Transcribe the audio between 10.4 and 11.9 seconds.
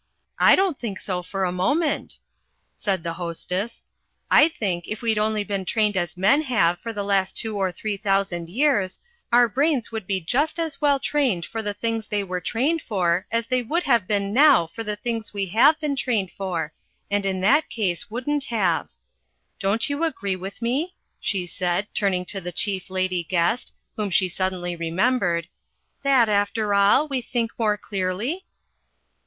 as well trained for the